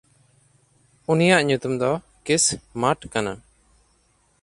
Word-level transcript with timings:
ᱩᱱᱤᱭᱟᱜ 1.11 1.41
ᱧᱩᱛᱩᱢ 1.47 1.73
ᱫᱚ 1.81 1.91
ᱠᱤᱥᱦᱢᱟᱴ 2.25 2.99
ᱠᱟᱱᱟ᱾ 3.13 3.33